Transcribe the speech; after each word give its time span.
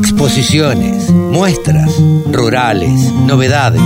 exposiciones, 0.00 1.12
muestras, 1.12 2.00
rurales, 2.32 3.12
novedades. 3.28 3.84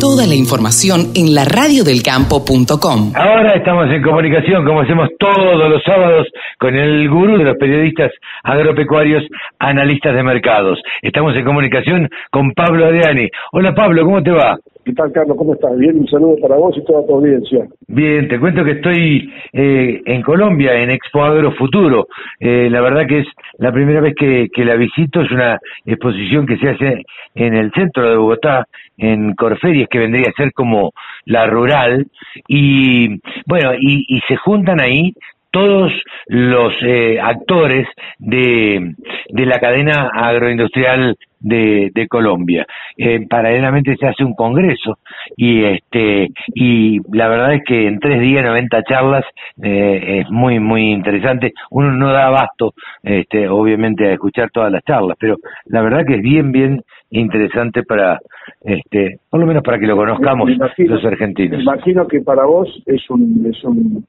Toda 0.00 0.26
la 0.26 0.34
información 0.34 1.12
en 1.14 1.34
la 1.34 1.44
radiodelcampo.com. 1.44 3.12
Ahora 3.14 3.52
estamos 3.54 3.86
en 3.90 4.02
comunicación, 4.02 4.64
como 4.64 4.80
hacemos 4.80 5.10
todos 5.18 5.68
los 5.68 5.82
sábados, 5.84 6.26
con 6.58 6.74
el 6.74 7.08
gurú 7.08 7.36
de 7.36 7.44
los 7.44 7.56
periodistas 7.58 8.10
agropecuarios, 8.42 9.22
analistas 9.58 10.14
de 10.14 10.22
mercados. 10.22 10.80
Estamos 11.02 11.36
en 11.36 11.44
comunicación 11.44 12.08
con 12.30 12.52
Pablo 12.52 12.86
Adriani. 12.86 13.28
Hola 13.52 13.74
Pablo, 13.74 14.04
¿cómo 14.04 14.22
te 14.22 14.30
va? 14.30 14.56
¿Qué 14.84 14.92
tal, 14.94 15.12
Carlos? 15.12 15.36
¿Cómo 15.36 15.54
estás? 15.54 15.76
Bien, 15.78 15.96
un 15.96 16.08
saludo 16.08 16.36
para 16.40 16.56
vos 16.56 16.76
y 16.76 16.84
toda 16.84 17.06
tu 17.06 17.14
audiencia. 17.14 17.66
Bien, 17.86 18.26
te 18.28 18.40
cuento 18.40 18.64
que 18.64 18.72
estoy 18.72 19.32
eh, 19.52 20.00
en 20.04 20.22
Colombia, 20.22 20.74
en 20.74 20.90
Expo 20.90 21.22
Agro 21.22 21.52
Futuro. 21.52 22.08
Eh, 22.40 22.68
la 22.68 22.80
verdad 22.80 23.06
que 23.06 23.20
es 23.20 23.26
la 23.58 23.70
primera 23.70 24.00
vez 24.00 24.14
que, 24.16 24.64
la 24.64 24.74
visito, 24.74 25.20
es 25.20 25.30
una 25.30 25.58
exposición 25.86 26.46
que 26.46 26.58
se 26.58 26.70
hace 26.70 27.02
en 27.34 27.54
el 27.54 27.70
centro 27.72 28.10
de 28.10 28.16
Bogotá, 28.16 28.66
en 28.98 29.34
Corferias, 29.34 29.88
que 29.88 30.00
vendría 30.00 30.30
a 30.30 30.42
ser 30.42 30.52
como 30.52 30.90
la 31.26 31.46
rural. 31.46 32.06
Y 32.48 33.20
bueno, 33.46 33.74
y 33.78 34.20
se 34.26 34.36
juntan 34.36 34.80
ahí 34.80 35.14
todos 35.52 35.92
los 36.26 36.72
eh, 36.82 37.20
actores 37.20 37.86
de, 38.18 38.94
de 39.28 39.46
la 39.46 39.60
cadena 39.60 40.10
agroindustrial 40.12 41.16
de, 41.42 41.90
de 41.94 42.08
Colombia. 42.08 42.66
Eh, 42.96 43.26
paralelamente 43.28 43.96
se 43.96 44.06
hace 44.06 44.24
un 44.24 44.34
congreso 44.34 44.98
y 45.36 45.64
este 45.64 46.30
y 46.54 47.00
la 47.14 47.28
verdad 47.28 47.54
es 47.54 47.62
que 47.64 47.86
en 47.86 47.98
tres 47.98 48.20
días 48.20 48.44
90 48.44 48.82
charlas 48.84 49.24
eh, 49.62 50.20
es 50.20 50.30
muy 50.30 50.58
muy 50.58 50.90
interesante. 50.90 51.52
Uno 51.70 51.92
no 51.92 52.12
da 52.12 52.28
abasto, 52.28 52.72
este, 53.02 53.48
obviamente 53.48 54.08
a 54.08 54.12
escuchar 54.12 54.50
todas 54.50 54.72
las 54.72 54.82
charlas, 54.84 55.16
pero 55.20 55.36
la 55.66 55.82
verdad 55.82 56.06
que 56.06 56.14
es 56.14 56.22
bien 56.22 56.52
bien 56.52 56.82
interesante 57.10 57.82
para 57.82 58.18
este 58.62 59.18
por 59.28 59.40
lo 59.40 59.46
menos 59.46 59.62
para 59.62 59.78
que 59.78 59.86
lo 59.86 59.96
conozcamos 59.96 60.48
imagino, 60.50 60.94
los 60.94 61.04
argentinos. 61.04 61.60
Imagino 61.60 62.06
que 62.06 62.20
para 62.20 62.44
vos 62.44 62.68
es 62.86 63.10
un 63.10 63.46
es 63.50 63.62
un 63.64 64.06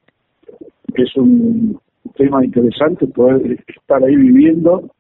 es 0.96 1.16
un 1.16 1.80
tema 2.16 2.44
interesante 2.44 3.08
poder 3.08 3.58
estar 3.68 4.04
ahí 4.04 4.16
viviendo 4.16 4.92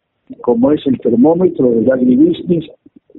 como 0.41 0.71
es 0.71 0.85
el 0.87 0.99
termómetro 0.99 1.69
del 1.69 1.91
agribusiness 1.91 2.65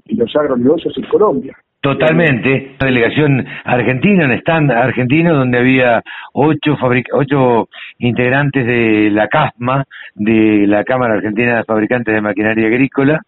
y 0.07 0.17
los 0.17 0.35
agronegocios 0.35 0.97
en 0.99 1.05
Colombia. 1.05 1.57
Totalmente, 1.81 2.77
la 2.81 2.87
delegación 2.87 3.47
argentina, 3.63 4.25
un 4.25 4.33
stand 4.33 4.71
argentino 4.73 5.35
donde 5.37 5.59
había 5.59 6.03
ocho, 6.33 6.79
ocho 7.13 7.69
integrantes 7.99 8.67
de 8.67 9.11
la 9.11 9.29
CASMA, 9.29 9.85
de 10.15 10.67
la 10.67 10.83
Cámara 10.83 11.15
Argentina 11.15 11.59
de 11.59 11.65
Fabricantes 11.65 12.15
de 12.15 12.23
Maquinaria 12.23 12.69
Agrícola, 12.69 13.21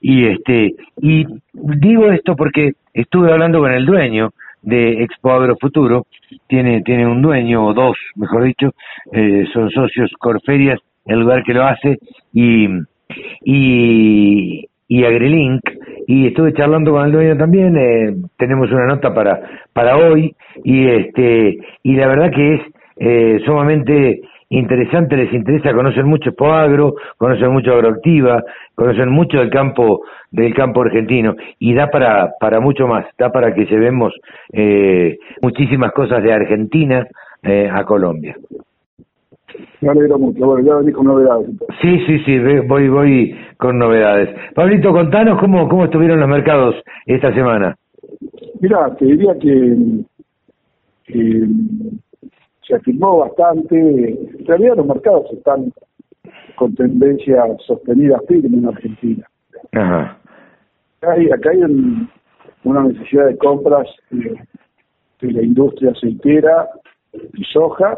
y 0.00 0.26
este, 0.26 0.76
y 1.02 1.26
digo 1.52 2.12
esto 2.12 2.36
porque 2.36 2.74
estuve 2.94 3.32
hablando 3.32 3.58
con 3.58 3.72
el 3.72 3.84
dueño 3.84 4.30
de 4.66 5.04
Expo 5.04 5.30
Agro 5.30 5.56
Futuro, 5.58 6.06
tiene, 6.48 6.82
tiene 6.82 7.06
un 7.06 7.22
dueño, 7.22 7.66
o 7.66 7.72
dos, 7.72 7.96
mejor 8.16 8.42
dicho, 8.44 8.72
eh, 9.12 9.44
son 9.52 9.70
socios 9.70 10.10
Corferias, 10.18 10.80
el 11.06 11.20
lugar 11.20 11.44
que 11.44 11.54
lo 11.54 11.64
hace, 11.64 11.98
y, 12.32 12.66
y, 13.44 14.66
y 14.88 15.04
AgriLink, 15.04 15.62
y 16.08 16.26
estuve 16.26 16.52
charlando 16.52 16.90
con 16.90 17.06
el 17.06 17.12
dueño 17.12 17.36
también, 17.36 17.76
eh, 17.76 18.16
tenemos 18.36 18.70
una 18.72 18.86
nota 18.86 19.14
para, 19.14 19.40
para 19.72 19.96
hoy, 19.96 20.34
y 20.64 20.88
este, 20.88 21.58
y 21.84 21.94
la 21.94 22.08
verdad 22.08 22.32
que 22.32 22.54
es 22.54 22.60
eh, 22.98 23.40
sumamente 23.46 24.20
interesante, 24.48 25.16
les 25.16 25.32
interesa, 25.32 25.72
conocen 25.72 26.06
mucho 26.06 26.30
Expoagro, 26.30 26.94
conocen 27.16 27.52
mucho 27.52 27.72
Agroactiva, 27.72 28.42
conocen 28.74 29.10
mucho 29.10 29.38
del 29.38 29.50
campo 29.50 30.02
del 30.30 30.54
campo 30.54 30.82
argentino 30.82 31.34
y 31.58 31.74
da 31.74 31.88
para 31.88 32.32
para 32.38 32.60
mucho 32.60 32.86
más, 32.86 33.06
da 33.18 33.30
para 33.30 33.54
que 33.54 33.64
llevemos 33.66 34.12
eh, 34.52 35.18
muchísimas 35.42 35.92
cosas 35.92 36.22
de 36.22 36.32
Argentina 36.32 37.06
eh, 37.42 37.68
a 37.72 37.84
Colombia. 37.84 38.36
Me 39.80 39.88
alegro 39.88 40.18
mucho, 40.18 40.44
bueno, 40.44 40.66
ya 40.66 40.76
venís 40.76 40.94
con 40.94 41.06
novedades. 41.06 41.48
Sí, 41.80 41.98
sí, 42.06 42.18
sí, 42.24 42.38
voy 42.66 42.88
voy 42.88 43.36
con 43.56 43.78
novedades. 43.78 44.28
Pablito, 44.54 44.92
contanos 44.92 45.38
cómo 45.40 45.68
cómo 45.68 45.84
estuvieron 45.84 46.20
los 46.20 46.28
mercados 46.28 46.74
esta 47.06 47.32
semana. 47.32 47.76
Mira, 48.60 48.94
te 48.96 49.04
diría 49.04 49.34
que 49.38 49.76
se 52.66 52.74
afirmó 52.74 53.18
bastante. 53.18 53.76
En 53.76 54.46
realidad 54.46 54.76
los 54.76 54.86
mercados 54.86 55.26
están 55.32 55.72
con 56.56 56.74
tendencia 56.74 57.44
sostenida 57.66 58.20
firme 58.26 58.58
en 58.58 58.66
Argentina. 58.66 59.28
Ajá. 59.72 60.18
Hay, 61.02 61.30
acá 61.30 61.50
hay 61.50 61.62
un, 61.62 62.08
una 62.64 62.84
necesidad 62.84 63.26
de 63.26 63.36
compras 63.36 63.86
de, 64.10 64.36
de 65.20 65.32
la 65.32 65.42
industria 65.42 65.92
aceitera 65.92 66.68
y 67.34 67.44
soja, 67.44 67.96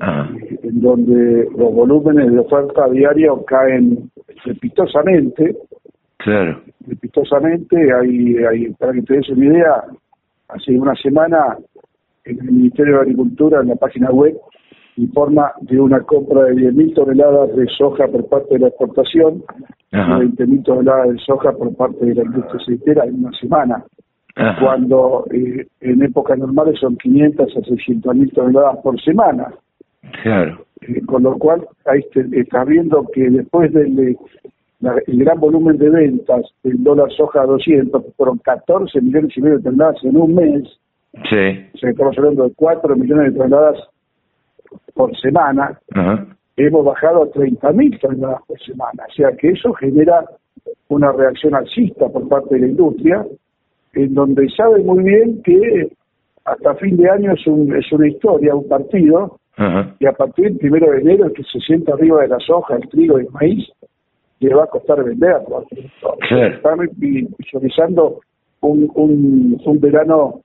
Ajá. 0.00 0.30
en 0.62 0.80
donde 0.80 1.48
los 1.56 1.72
volúmenes 1.72 2.32
de 2.32 2.38
oferta 2.38 2.88
diaria 2.88 3.30
caen 3.46 4.10
estrepitosamente. 4.28 5.56
Claro. 6.16 6.60
Estrepitosamente, 6.80 7.76
hay, 7.92 8.36
hay, 8.44 8.70
para 8.74 8.92
que 8.92 9.02
te 9.02 9.14
des 9.14 9.28
una 9.28 9.46
idea, 9.46 9.84
hace 10.48 10.78
una 10.78 10.94
semana 10.96 11.58
en 12.24 12.40
el 12.40 12.52
Ministerio 12.52 12.94
de 12.94 13.00
Agricultura, 13.02 13.60
en 13.60 13.68
la 13.68 13.76
página 13.76 14.10
web, 14.10 14.36
informa 14.96 15.52
de 15.60 15.80
una 15.80 16.00
compra 16.00 16.44
de 16.44 16.54
10.000 16.54 16.94
toneladas 16.94 17.54
de 17.56 17.66
soja 17.76 18.06
por 18.08 18.28
parte 18.28 18.54
de 18.54 18.60
la 18.60 18.68
exportación 18.68 19.42
Ajá. 19.92 20.22
y 20.22 20.28
20.000 20.28 20.64
toneladas 20.64 21.08
de 21.10 21.18
soja 21.18 21.52
por 21.52 21.74
parte 21.74 22.04
de 22.06 22.14
la 22.14 22.22
industria 22.24 22.60
aceitera 22.60 23.04
en 23.04 23.24
una 23.24 23.36
semana. 23.38 23.84
Ajá. 24.36 24.60
Cuando 24.60 25.26
eh, 25.32 25.66
en 25.80 26.02
épocas 26.02 26.38
normales 26.38 26.78
son 26.80 26.96
500 26.96 27.56
a 27.56 27.60
600.000 27.60 28.32
toneladas 28.32 28.78
por 28.78 29.00
semana. 29.00 29.52
Claro. 30.22 30.64
Eh, 30.82 31.00
con 31.06 31.22
lo 31.22 31.36
cual, 31.38 31.66
ahí 31.86 32.00
te, 32.12 32.26
estás 32.38 32.66
viendo 32.66 33.06
que 33.12 33.30
después 33.30 33.72
del 33.72 33.96
de, 33.96 34.16
la, 34.80 34.94
el 35.06 35.18
gran 35.18 35.40
volumen 35.40 35.78
de 35.78 35.88
ventas 35.88 36.44
del 36.62 36.82
dólar 36.82 37.10
soja 37.12 37.42
a 37.42 37.46
200, 37.46 38.04
que 38.04 38.10
fueron 38.12 38.38
14 38.38 39.00
millones 39.00 39.36
y 39.36 39.40
medio 39.40 39.58
de 39.58 39.64
toneladas 39.64 40.04
en 40.04 40.16
un 40.16 40.34
mes, 40.34 40.78
Sí. 41.30 41.68
o 41.74 41.78
sea, 41.78 41.90
estamos 41.90 42.18
hablando 42.18 42.44
de 42.44 42.54
4 42.54 42.96
millones 42.96 43.32
de 43.32 43.38
toneladas 43.38 43.78
por 44.94 45.16
semana, 45.18 45.78
hemos 46.56 46.84
bajado 46.84 47.22
a 47.22 47.26
30.000 47.26 48.00
toneladas 48.00 48.42
por 48.46 48.60
semana. 48.60 49.04
O 49.08 49.12
sea 49.12 49.32
que 49.36 49.50
eso 49.50 49.72
genera 49.74 50.24
una 50.88 51.12
reacción 51.12 51.54
alcista 51.54 52.08
por 52.08 52.28
parte 52.28 52.54
de 52.54 52.62
la 52.62 52.66
industria, 52.68 53.24
en 53.94 54.14
donde 54.14 54.48
sabe 54.50 54.82
muy 54.82 55.04
bien 55.04 55.42
que 55.42 55.88
hasta 56.44 56.74
fin 56.74 56.96
de 56.96 57.08
año 57.08 57.32
es, 57.32 57.46
un, 57.46 57.74
es 57.74 57.90
una 57.92 58.08
historia, 58.08 58.54
un 58.54 58.68
partido, 58.68 59.38
y 60.00 60.06
a 60.06 60.12
partir 60.12 60.46
del 60.46 60.58
primero 60.58 60.90
de 60.90 61.00
enero, 61.00 61.26
el 61.26 61.32
que 61.32 61.44
se 61.44 61.60
sienta 61.60 61.94
arriba 61.94 62.22
de 62.22 62.28
la 62.28 62.40
soja, 62.40 62.74
el 62.74 62.88
trigo 62.88 63.18
y 63.18 63.22
el 63.22 63.30
maíz, 63.30 63.68
le 64.40 64.54
va 64.54 64.64
a 64.64 64.66
costar 64.66 65.02
venderlo. 65.02 65.64
Claro. 66.28 66.54
Están 66.54 66.78
visualizando 66.96 68.20
un, 68.60 68.90
un, 68.94 69.60
un 69.64 69.80
verano 69.80 70.40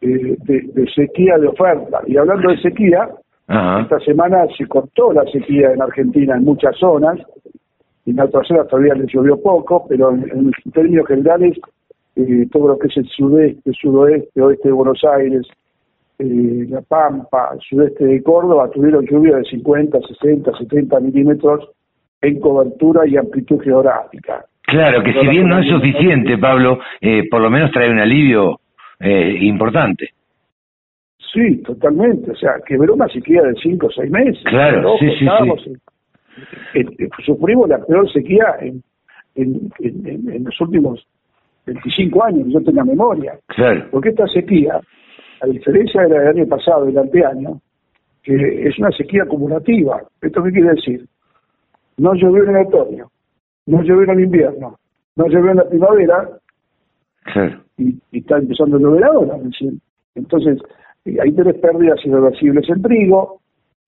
eh, 0.00 0.36
de, 0.38 0.60
de 0.74 0.90
sequía 0.94 1.38
de 1.38 1.48
oferta. 1.48 2.00
Y 2.06 2.16
hablando 2.16 2.50
de 2.50 2.58
sequía, 2.58 3.08
Ajá. 3.46 3.82
esta 3.82 4.00
semana 4.00 4.46
se 4.56 4.66
cortó 4.66 5.12
la 5.12 5.24
sequía 5.24 5.72
en 5.72 5.82
Argentina 5.82 6.36
en 6.36 6.44
muchas 6.44 6.76
zonas, 6.76 7.18
y 8.04 8.10
en 8.10 8.20
otras 8.20 8.46
zonas 8.46 8.68
todavía 8.68 8.94
le 8.94 9.06
llovió 9.06 9.40
poco, 9.40 9.86
pero 9.88 10.10
en, 10.10 10.24
en 10.30 10.72
términos 10.72 11.06
generales, 11.06 11.58
eh, 12.16 12.46
todo 12.50 12.68
lo 12.68 12.78
que 12.78 12.88
es 12.88 12.96
el 12.96 13.06
sudeste, 13.08 13.72
sudoeste, 13.72 14.40
oeste 14.40 14.68
de 14.68 14.74
Buenos 14.74 15.02
Aires, 15.04 15.46
eh, 16.18 16.66
La 16.68 16.80
Pampa, 16.82 17.50
sudeste 17.68 18.04
de 18.04 18.22
Córdoba, 18.22 18.70
tuvieron 18.70 19.06
lluvia 19.06 19.36
de 19.36 19.44
50, 19.44 19.98
60, 20.00 20.52
70 20.58 21.00
milímetros 21.00 21.70
en 22.20 22.40
cobertura 22.40 23.06
y 23.06 23.16
amplitud 23.16 23.60
geográfica. 23.60 24.44
Claro, 24.62 25.02
que 25.02 25.12
si 25.12 25.26
bien 25.28 25.48
no 25.48 25.60
es 25.60 25.68
suficiente, 25.68 26.36
Pablo, 26.36 26.78
eh, 27.00 27.22
por 27.30 27.40
lo 27.40 27.50
menos 27.50 27.70
trae 27.70 27.90
un 27.90 28.00
alivio 28.00 28.60
eh, 29.00 29.36
importante. 29.42 30.10
Sí, 31.32 31.58
totalmente. 31.62 32.30
O 32.30 32.36
sea, 32.36 32.54
quebró 32.66 32.94
una 32.94 33.08
sequía 33.08 33.42
de 33.42 33.54
5 33.62 33.86
o 33.86 33.90
6 33.90 34.10
meses. 34.10 34.42
Claro, 34.44 34.76
Pero, 34.78 34.98
sí, 34.98 35.18
sí, 35.18 35.26
sí. 35.64 35.72
en- 36.74 36.94
en- 36.98 37.10
sufrimos 37.24 37.68
la 37.68 37.78
peor 37.84 38.10
sequía 38.12 38.56
en, 38.60 38.82
en, 39.34 39.70
en- 39.80 40.06
en- 40.06 40.30
en 40.30 40.44
los 40.44 40.60
últimos 40.60 41.06
25 41.66 42.24
años, 42.24 42.46
que 42.46 42.52
yo 42.52 42.62
tenga 42.62 42.84
memoria. 42.84 43.38
Claro. 43.48 43.86
Porque 43.90 44.08
esta 44.10 44.26
sequía, 44.28 44.80
a 45.42 45.46
diferencia 45.46 46.02
de 46.02 46.08
la 46.08 46.18
del 46.20 46.28
año 46.28 46.46
pasado, 46.48 46.86
del 46.86 46.98
anteaño, 46.98 47.60
que 48.22 48.66
es 48.68 48.78
una 48.78 48.90
sequía 48.92 49.24
acumulativa. 49.24 50.02
¿Esto 50.22 50.42
qué 50.42 50.50
quiere 50.50 50.70
decir? 50.74 51.04
No 51.98 52.14
llovió 52.14 52.44
en 52.44 52.56
el 52.56 52.66
otoño, 52.66 53.08
no 53.66 53.82
llovió 53.82 54.04
en 54.04 54.10
el 54.10 54.20
invierno, 54.24 54.76
no 55.16 55.26
llovió 55.28 55.50
en 55.50 55.56
la 55.58 55.68
primavera 55.68 56.28
Claro. 57.24 57.60
y, 57.76 57.94
y 58.10 58.18
está 58.18 58.38
empezando 58.38 58.76
a 58.76 58.80
llover 58.80 59.04
ahora 59.04 59.36
recién. 59.42 59.80
Entonces, 60.14 60.58
eh, 61.04 61.16
ahí 61.22 61.32
tenés 61.32 61.56
pérdidas 61.56 62.04
irreversibles 62.04 62.68
en 62.68 62.82
trigo, 62.82 63.40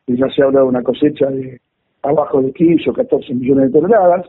y 0.06 0.16
ya 0.16 0.28
se 0.30 0.42
habla 0.42 0.60
de 0.60 0.66
una 0.66 0.82
cosecha 0.82 1.26
de 1.26 1.60
abajo 2.02 2.40
de 2.42 2.52
15 2.52 2.90
o 2.90 2.92
14 2.92 3.34
millones 3.34 3.72
de 3.72 3.80
toneladas, 3.80 4.26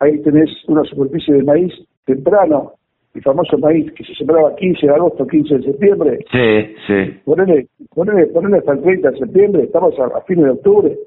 ahí 0.00 0.18
tenés 0.22 0.50
una 0.66 0.82
superficie 0.84 1.34
de 1.34 1.44
maíz 1.44 1.72
temprano, 2.04 2.72
el 3.14 3.22
famoso 3.22 3.58
maíz 3.58 3.92
que 3.92 4.04
se 4.04 4.14
sembraba 4.14 4.54
15 4.56 4.86
de 4.86 4.92
agosto, 4.92 5.26
15 5.26 5.58
de 5.58 5.62
septiembre. 5.62 6.18
Sí, 6.30 6.74
sí. 6.86 7.20
Ponele, 7.24 7.68
ponele, 7.94 8.26
ponele 8.26 8.58
hasta 8.58 8.72
el 8.72 8.82
30 8.82 9.10
de 9.10 9.18
septiembre, 9.18 9.62
estamos 9.64 9.94
a, 9.98 10.20
fines 10.22 10.44
de 10.44 10.50
octubre, 10.50 10.98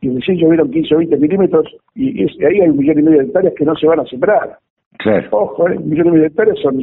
y 0.00 0.10
recién 0.10 0.38
llovieron 0.38 0.70
15 0.70 0.94
o 0.94 0.98
20 0.98 1.16
milímetros, 1.16 1.66
y, 1.94 2.22
ahí 2.44 2.60
hay 2.60 2.68
un 2.68 2.78
millón 2.78 2.98
y 2.98 3.02
medio 3.02 3.18
de 3.18 3.24
hectáreas 3.26 3.54
que 3.54 3.64
no 3.64 3.74
se 3.76 3.86
van 3.86 4.00
a 4.00 4.04
sembrar. 4.04 4.58
Claro. 4.98 5.28
Ojo, 5.30 5.68
¿eh? 5.68 5.78
medio 5.84 6.10
de 6.12 6.26
hectáreas 6.26 6.58
son 6.60 6.80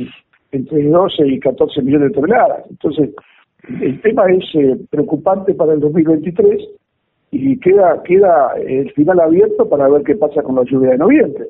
entre 0.51 0.83
12 0.83 1.27
y 1.27 1.39
14 1.39 1.81
millones 1.81 2.09
de 2.09 2.13
toneladas. 2.13 2.65
Entonces, 2.69 3.09
el 3.81 4.01
tema 4.01 4.23
es 4.31 4.43
eh, 4.55 4.77
preocupante 4.89 5.53
para 5.53 5.73
el 5.73 5.79
2023 5.79 6.61
y 7.31 7.59
queda 7.59 8.01
queda 8.03 8.53
el 8.57 8.91
final 8.91 9.19
abierto 9.19 9.67
para 9.67 9.87
ver 9.89 10.03
qué 10.03 10.15
pasa 10.15 10.43
con 10.43 10.55
la 10.55 10.63
lluvia 10.63 10.91
de 10.91 10.97
noviembre. 10.99 11.45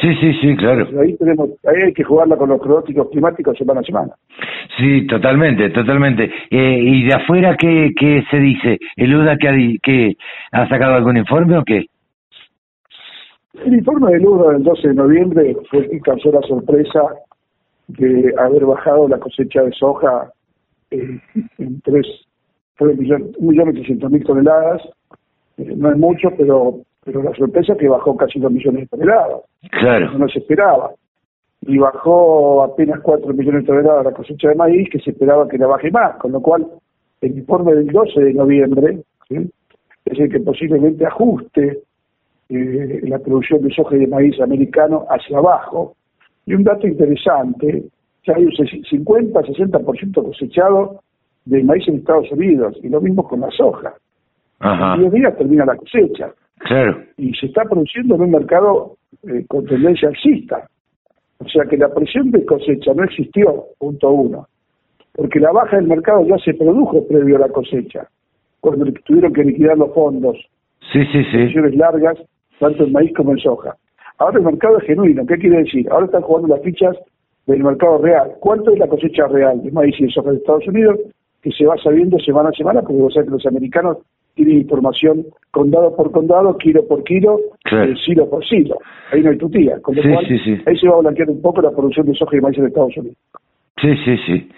Sí, 0.00 0.12
sí, 0.20 0.34
sí, 0.40 0.56
claro. 0.56 0.88
ahí 1.00 1.16
tenemos, 1.16 1.50
ahí 1.64 1.82
hay 1.86 1.92
que 1.92 2.02
jugarla 2.02 2.36
con 2.36 2.48
los 2.48 2.60
pronósticos 2.60 3.08
climáticos 3.10 3.56
semana 3.56 3.80
a 3.80 3.84
semana. 3.84 4.12
Sí, 4.76 5.06
totalmente, 5.06 5.70
totalmente. 5.70 6.24
Eh, 6.50 6.78
¿Y 6.82 7.04
de 7.04 7.14
afuera 7.14 7.56
qué, 7.56 7.92
qué 7.96 8.24
se 8.28 8.38
dice? 8.38 8.78
¿El 8.96 9.14
UDA 9.14 9.36
que 9.36 9.48
ha, 9.48 9.54
que 9.82 10.16
ha 10.50 10.68
sacado 10.68 10.94
algún 10.94 11.16
informe 11.16 11.58
o 11.58 11.64
qué? 11.64 11.86
El 13.62 13.74
informe 13.74 14.12
del 14.12 14.26
UDA 14.26 14.52
del 14.52 14.64
12 14.64 14.88
de 14.88 14.94
noviembre 14.94 15.56
fue 15.70 15.88
que 15.88 16.00
causó 16.00 16.32
la 16.32 16.42
sorpresa 16.42 17.00
de 17.88 18.34
haber 18.38 18.64
bajado 18.66 19.08
la 19.08 19.18
cosecha 19.18 19.62
de 19.62 19.72
soja 19.72 20.32
en, 20.90 21.20
en 21.58 21.80
3, 21.82 22.06
millones, 22.80 23.36
1.800.000 23.38 24.26
toneladas. 24.26 24.82
Eh, 25.58 25.72
no 25.76 25.90
es 25.90 25.98
mucho, 25.98 26.30
pero 26.36 26.80
pero 27.04 27.22
la 27.22 27.34
sorpresa 27.34 27.74
es 27.74 27.78
que 27.78 27.88
bajó 27.88 28.16
casi 28.16 28.40
2 28.40 28.50
millones 28.50 28.82
de 28.82 28.86
toneladas. 28.88 29.42
Claro. 29.70 30.18
No 30.18 30.28
se 30.28 30.38
esperaba. 30.38 30.92
Y 31.60 31.78
bajó 31.78 32.62
apenas 32.62 33.00
4 33.00 33.32
millones 33.34 33.62
de 33.62 33.66
toneladas 33.66 34.04
la 34.06 34.12
cosecha 34.12 34.48
de 34.48 34.54
maíz, 34.54 34.88
que 34.90 34.98
se 35.00 35.10
esperaba 35.10 35.48
que 35.48 35.58
la 35.58 35.66
baje 35.66 35.90
más, 35.90 36.16
con 36.16 36.32
lo 36.32 36.40
cual 36.40 36.66
el 37.20 37.38
informe 37.38 37.74
del 37.74 37.88
12 37.88 38.20
de 38.20 38.34
noviembre 38.34 39.02
es 39.28 40.18
el 40.18 40.30
que 40.30 40.40
posiblemente 40.40 41.06
ajuste 41.06 41.80
eh, 42.48 43.00
la 43.02 43.18
producción 43.18 43.62
de 43.62 43.74
soja 43.74 43.96
y 43.96 44.00
de 44.00 44.06
maíz 44.06 44.40
americano 44.40 45.06
hacia 45.08 45.38
abajo. 45.38 45.96
Y 46.46 46.54
un 46.54 46.64
dato 46.64 46.86
interesante, 46.86 47.84
ya 48.26 48.34
hay 48.36 48.44
un 48.44 48.52
50-60% 48.52 50.22
cosechado 50.22 51.00
de 51.44 51.62
maíz 51.62 51.86
en 51.88 51.96
Estados 51.96 52.30
Unidos, 52.32 52.76
y 52.82 52.88
lo 52.88 53.00
mismo 53.00 53.26
con 53.26 53.40
la 53.40 53.50
soja. 53.50 53.94
En 54.60 55.00
10 55.00 55.12
días 55.12 55.36
termina 55.36 55.64
la 55.64 55.76
cosecha. 55.76 56.32
Claro. 56.58 57.02
Y 57.18 57.34
se 57.34 57.46
está 57.46 57.64
produciendo 57.64 58.14
en 58.14 58.22
un 58.22 58.30
mercado 58.30 58.96
eh, 59.28 59.44
con 59.48 59.66
tendencia 59.66 60.08
alcista. 60.08 60.68
O 61.38 61.48
sea 61.48 61.64
que 61.64 61.76
la 61.76 61.92
presión 61.92 62.30
de 62.30 62.44
cosecha 62.44 62.94
no 62.94 63.04
existió, 63.04 63.64
punto 63.78 64.10
uno. 64.10 64.48
Porque 65.14 65.40
la 65.40 65.52
baja 65.52 65.76
del 65.76 65.86
mercado 65.86 66.26
ya 66.26 66.38
se 66.38 66.54
produjo 66.54 67.06
previo 67.06 67.36
a 67.36 67.40
la 67.40 67.48
cosecha, 67.48 68.08
cuando 68.60 68.86
tuvieron 69.04 69.32
que 69.32 69.44
liquidar 69.44 69.76
los 69.76 69.92
fondos. 69.92 70.36
Sí, 70.92 71.04
sí, 71.12 71.24
sí. 71.30 71.54
largas, 71.76 72.18
tanto 72.58 72.84
en 72.84 72.92
maíz 72.92 73.12
como 73.14 73.32
en 73.32 73.38
soja. 73.38 73.76
Ahora 74.18 74.38
el 74.38 74.44
mercado 74.44 74.78
es 74.78 74.84
genuino. 74.84 75.26
¿Qué 75.26 75.36
quiere 75.36 75.58
decir? 75.58 75.88
Ahora 75.90 76.06
están 76.06 76.22
jugando 76.22 76.48
las 76.48 76.62
fichas 76.62 76.96
del 77.46 77.62
mercado 77.62 77.98
real. 77.98 78.32
¿Cuánto 78.40 78.72
es 78.72 78.78
la 78.78 78.86
cosecha 78.86 79.26
real 79.26 79.62
de 79.62 79.70
maíz 79.70 79.94
y 79.98 80.04
de 80.04 80.10
soja 80.10 80.30
de 80.30 80.36
Estados 80.36 80.66
Unidos? 80.68 80.98
Que 81.42 81.50
se 81.50 81.66
va 81.66 81.76
sabiendo 81.76 82.18
semana 82.18 82.48
a 82.48 82.52
semana, 82.52 82.80
porque 82.80 83.02
vos 83.02 83.12
sabés 83.12 83.28
que 83.28 83.34
los 83.34 83.46
americanos 83.46 83.98
tiene 84.34 84.54
información 84.54 85.26
condado 85.50 85.94
por 85.94 86.10
condado, 86.10 86.56
kilo 86.58 86.86
por 86.86 87.04
kilo, 87.04 87.38
eh, 87.70 87.94
silo 88.04 88.28
por 88.28 88.44
silo. 88.44 88.78
Ahí 89.12 89.22
no 89.22 89.30
hay 89.30 89.38
tutía. 89.38 89.80
Con 89.80 89.94
lo 89.94 90.02
cual, 90.02 90.26
ahí 90.66 90.76
se 90.78 90.88
va 90.88 90.96
a 90.96 91.00
blanquear 91.00 91.30
un 91.30 91.42
poco 91.42 91.60
la 91.60 91.70
producción 91.70 92.06
de 92.06 92.14
soja 92.14 92.36
y 92.36 92.40
maíz 92.40 92.58
en 92.58 92.66
Estados 92.66 92.96
Unidos. 92.96 93.18
Sí, 93.80 93.94
sí, 94.04 94.16
sí. 94.26 94.48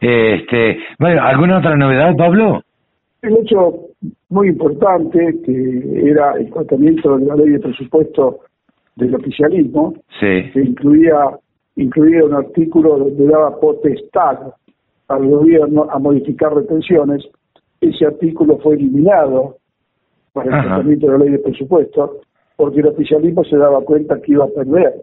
Este, 0.00 0.78
bueno, 0.98 1.22
¿alguna 1.22 1.58
otra 1.58 1.76
novedad, 1.76 2.14
Pablo? 2.16 2.60
El 3.24 3.38
hecho 3.38 3.88
muy 4.28 4.48
importante 4.48 5.40
que 5.44 6.10
era 6.10 6.32
el 6.32 6.50
tratamiento 6.52 7.16
de 7.16 7.26
la 7.26 7.36
ley 7.36 7.50
de 7.50 7.60
presupuesto 7.60 8.40
del 8.96 9.14
oficialismo, 9.14 9.94
que 10.20 10.50
incluía 10.54 11.38
incluía 11.76 12.24
un 12.24 12.34
artículo 12.34 12.98
donde 12.98 13.26
daba 13.26 13.58
potestad 13.58 14.52
al 15.08 15.26
gobierno 15.26 15.88
a 15.90 15.98
modificar 15.98 16.54
retenciones 16.54 17.24
ese 17.88 18.06
artículo 18.06 18.58
fue 18.58 18.74
eliminado 18.74 19.58
para 20.32 20.56
el 20.56 20.64
tratamiento 20.64 21.06
de 21.06 21.12
la 21.12 21.18
ley 21.18 21.30
de 21.32 21.38
presupuesto, 21.38 22.20
porque 22.56 22.80
el 22.80 22.88
oficialismo 22.88 23.44
se 23.44 23.56
daba 23.56 23.80
cuenta 23.82 24.20
que 24.20 24.32
iba 24.32 24.44
a 24.44 24.48
perder 24.48 24.94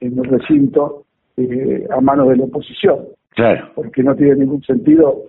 en 0.00 0.18
el 0.18 0.24
recinto 0.24 1.04
eh, 1.36 1.86
a 1.90 2.00
manos 2.00 2.28
de 2.28 2.36
la 2.36 2.44
oposición. 2.44 3.06
Claro. 3.30 3.68
Porque 3.74 4.02
no 4.02 4.14
tiene 4.16 4.36
ningún 4.36 4.62
sentido 4.62 5.24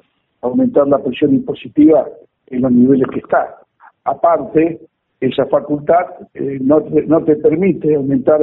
aumentar 0.47 0.87
la 0.87 0.99
presión 0.99 1.33
impositiva 1.33 2.07
en 2.47 2.61
los 2.61 2.71
niveles 2.71 3.07
que 3.13 3.19
está. 3.19 3.57
Aparte, 4.03 4.79
esa 5.19 5.45
facultad 5.47 6.05
eh, 6.33 6.59
no, 6.61 6.81
te, 6.81 7.05
no 7.05 7.23
te 7.23 7.35
permite 7.37 7.95
aumentar 7.95 8.39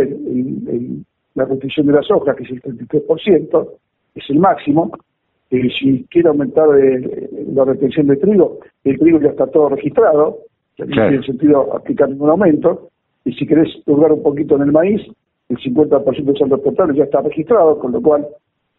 la 1.35 1.45
restricción 1.45 1.87
de 1.87 1.93
las 1.93 2.11
hojas, 2.11 2.37
que 2.37 2.45
es 2.45 2.51
el 2.51 2.63
33%, 2.63 3.69
es 4.15 4.31
el 4.31 4.39
máximo, 4.39 4.93
si 5.51 6.05
quiere 6.11 6.29
aumentar 6.29 6.67
eh, 6.79 7.29
la 7.53 7.65
retención 7.65 8.07
de 8.07 8.17
trigo, 8.17 8.59
el 8.85 8.99
trigo 8.99 9.21
ya 9.21 9.29
está 9.29 9.47
todo 9.47 9.69
registrado, 9.71 10.39
no 10.79 10.87
tiene 10.87 11.23
sentido 11.23 11.75
aplicar 11.75 12.09
ningún 12.09 12.31
aumento, 12.31 12.89
y 13.25 13.33
si 13.33 13.47
querés 13.47 13.69
lograr 13.87 14.13
un 14.13 14.23
poquito 14.23 14.57
en 14.57 14.63
el 14.63 14.73
maíz, 14.73 15.01
el 15.49 15.59
50% 15.59 16.25
de 16.25 16.39
saldo 16.39 16.59
total 16.59 16.95
ya 16.95 17.05
está 17.05 17.21
registrado, 17.21 17.79
con 17.79 17.93
lo 17.93 18.01
cual 18.01 18.27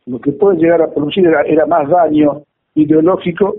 lo 0.06 0.20
que 0.20 0.32
puede 0.34 0.58
llegar 0.58 0.82
a 0.82 0.92
producir 0.92 1.26
era, 1.26 1.66
más 1.66 1.90
daño 1.90 2.44
ideológico 2.76 3.56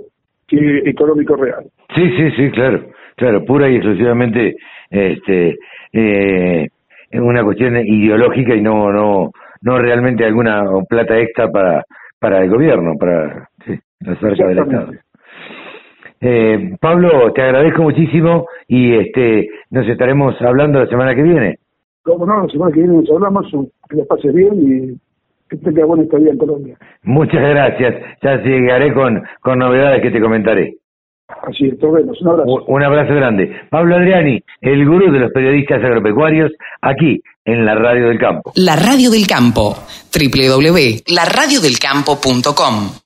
que 0.47 0.79
económico 0.85 1.37
real. 1.37 1.65
Sí, 1.95 2.11
sí, 2.17 2.31
sí, 2.37 2.51
claro, 2.51 2.87
claro, 3.17 3.45
pura 3.45 3.69
y 3.69 3.77
exclusivamente 3.77 4.57
este, 4.91 5.57
eh, 5.93 6.69
una 7.13 7.43
cuestión 7.43 7.77
ideológica 7.77 8.55
y 8.55 8.61
no, 8.61 8.93
no, 8.93 9.31
no 9.63 9.79
realmente 9.79 10.25
alguna 10.25 10.63
plata 10.89 11.19
extra 11.19 11.51
para 11.51 11.83
para 12.19 12.43
el 12.43 12.51
gobierno, 12.51 12.95
para 12.99 13.49
sí, 13.65 13.79
la 14.01 14.17
cerca 14.17 14.47
del 14.47 14.59
Estado. 14.59 14.93
Eh, 16.21 16.77
Pablo, 16.81 17.33
te 17.33 17.43
agradezco 17.43 17.83
muchísimo 17.83 18.47
y 18.67 18.95
este 18.95 19.49
nos 19.71 19.87
estaremos 19.87 20.35
hablando 20.41 20.81
la 20.81 20.87
semana 20.87 21.15
que 21.15 21.23
viene. 21.23 21.59
Cómo 22.03 22.25
no, 22.25 22.43
la 22.43 22.49
semana 22.49 22.73
que 22.73 22.81
viene 22.81 22.97
nos 22.97 23.11
hablamos, 23.11 23.47
que 23.89 23.97
les 23.97 24.07
pase 24.07 24.33
bien 24.33 24.55
y 24.55 25.06
que 25.49 25.57
tenga 25.57 25.85
buena 25.85 26.05
estadía 26.05 26.31
en 26.31 26.39
Colombia. 26.39 26.77
Muchas 27.03 27.41
gracias, 27.41 27.95
ya 28.23 28.37
llegaré 28.43 28.93
con, 28.93 29.23
con 29.41 29.59
novedades 29.59 30.03
que 30.03 30.11
te 30.11 30.21
comentaré. 30.21 30.77
Así 31.29 31.67
es, 31.67 31.81
vemos. 31.81 32.21
Un 32.21 32.29
abrazo. 32.29 32.65
Un 32.67 32.85
abrazo 32.85 33.15
grande. 33.15 33.51
Pablo 33.69 33.97
Adriani, 33.97 34.41
el 34.61 34.87
gurú 34.87 35.11
de 35.13 35.19
los 35.19 35.33
periodistas 35.33 35.83
agropecuarios, 35.83 36.53
aquí 36.81 37.21
en 37.45 37.65
la 37.65 37.75
Radio 37.75 38.07
del 38.09 38.19
Campo. 38.19 38.53
La 38.55 38.77
Radio 38.77 39.11
del 39.11 39.27
Campo, 39.27 39.77
www.laradiodelcampo.com 40.13 43.01